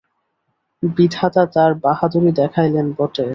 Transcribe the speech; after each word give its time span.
বিধাতা 0.83 1.43
তাঁর 1.53 1.71
বাহাদুরি 1.83 2.31
দেখাইলেন 2.39 2.87
বটে! 2.97 3.25